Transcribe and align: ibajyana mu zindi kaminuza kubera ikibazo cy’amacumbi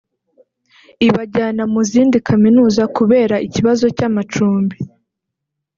ibajyana 1.07 1.63
mu 1.73 1.81
zindi 1.89 2.17
kaminuza 2.27 2.83
kubera 2.97 3.35
ikibazo 3.47 3.85
cy’amacumbi 3.97 4.77